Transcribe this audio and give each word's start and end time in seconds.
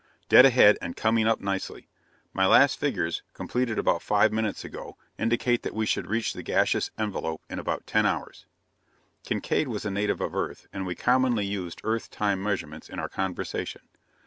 "Dead 0.29 0.47
ahead, 0.47 0.79
and 0.81 0.95
coming 0.95 1.27
up 1.27 1.39
nicely. 1.39 1.87
My 2.33 2.47
last 2.47 2.79
figures, 2.79 3.21
completed 3.35 3.77
about 3.77 4.01
five 4.01 4.33
minutes 4.33 4.65
ago, 4.65 4.97
indicate 5.19 5.61
that 5.61 5.75
we 5.75 5.85
should 5.85 6.07
reach 6.09 6.33
the 6.33 6.41
gaseous 6.41 6.89
envelope 6.97 7.43
in 7.51 7.59
about 7.59 7.85
ten 7.85 8.03
hours." 8.07 8.47
Kincaide 9.23 9.67
was 9.67 9.85
a 9.85 9.91
native 9.91 10.19
of 10.19 10.33
Earth, 10.33 10.65
and 10.73 10.87
we 10.87 10.95
commonly 10.95 11.45
used 11.45 11.81
Earth 11.83 12.09
time 12.09 12.41
measurements 12.41 12.89
in 12.89 12.97
our 12.97 13.09
conversation. 13.09 13.81